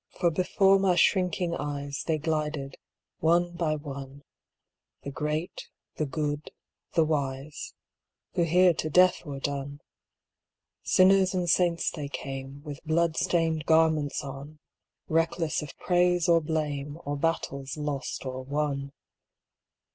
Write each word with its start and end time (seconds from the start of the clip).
For 0.19 0.31
before 0.31 0.79
my 0.79 0.95
shrinking 0.95 1.53
eyes 1.55 2.03
They 2.07 2.17
glided, 2.17 2.75
one 3.19 3.51
by 3.51 3.75
one, 3.75 4.23
The 5.03 5.11
great, 5.11 5.67
the 5.97 6.07
good, 6.07 6.49
the 6.95 7.05
wise, 7.05 7.75
Who 8.33 8.41
here 8.41 8.73
to 8.73 8.89
death 8.89 9.23
were 9.27 9.39
done; 9.39 9.79
Sinners 10.81 11.35
and 11.35 11.47
saints 11.47 11.91
they 11.91 12.07
came 12.09 12.63
With 12.63 12.83
blood 12.83 13.15
stained 13.15 13.67
garments 13.67 14.23
on, 14.23 14.57
Reckless 15.07 15.61
of 15.61 15.77
praise 15.77 16.27
or 16.27 16.41
blame. 16.41 16.97
Or 17.05 17.15
battles 17.15 17.77
lost 17.77 18.25
or 18.25 18.43
won. 18.43 18.91